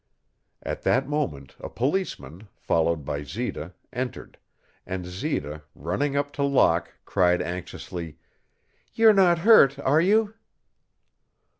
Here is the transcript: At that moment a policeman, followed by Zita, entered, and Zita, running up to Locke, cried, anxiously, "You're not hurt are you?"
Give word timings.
At 0.63 0.81
that 0.81 1.07
moment 1.07 1.55
a 1.59 1.69
policeman, 1.69 2.47
followed 2.55 3.05
by 3.05 3.21
Zita, 3.21 3.73
entered, 3.93 4.39
and 4.83 5.05
Zita, 5.05 5.61
running 5.75 6.15
up 6.17 6.33
to 6.33 6.43
Locke, 6.43 6.93
cried, 7.05 7.39
anxiously, 7.39 8.17
"You're 8.95 9.13
not 9.13 9.37
hurt 9.37 9.77
are 9.77 10.01
you?" 10.01 10.33